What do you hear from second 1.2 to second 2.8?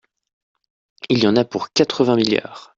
y en a pour quatre-vingts milliards.